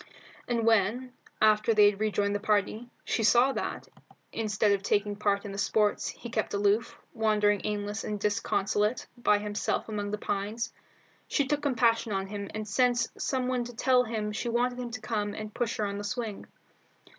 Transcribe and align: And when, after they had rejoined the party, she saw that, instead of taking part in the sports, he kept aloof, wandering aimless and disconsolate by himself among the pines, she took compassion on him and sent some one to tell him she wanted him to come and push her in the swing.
And 0.47 0.65
when, 0.65 1.13
after 1.43 1.75
they 1.75 1.91
had 1.91 1.99
rejoined 1.99 2.33
the 2.33 2.39
party, 2.39 2.89
she 3.05 3.21
saw 3.21 3.51
that, 3.53 3.87
instead 4.31 4.71
of 4.71 4.81
taking 4.81 5.15
part 5.15 5.45
in 5.45 5.51
the 5.51 5.59
sports, 5.59 6.07
he 6.07 6.31
kept 6.31 6.55
aloof, 6.55 6.97
wandering 7.13 7.61
aimless 7.65 8.03
and 8.03 8.19
disconsolate 8.19 9.05
by 9.15 9.37
himself 9.37 9.87
among 9.89 10.09
the 10.09 10.17
pines, 10.17 10.73
she 11.27 11.45
took 11.45 11.61
compassion 11.61 12.13
on 12.13 12.25
him 12.25 12.49
and 12.55 12.67
sent 12.67 13.09
some 13.19 13.47
one 13.47 13.63
to 13.65 13.75
tell 13.75 14.03
him 14.03 14.31
she 14.31 14.49
wanted 14.49 14.79
him 14.79 14.89
to 14.89 15.01
come 15.01 15.35
and 15.35 15.53
push 15.53 15.77
her 15.77 15.85
in 15.85 15.99
the 15.99 16.03
swing. 16.03 16.47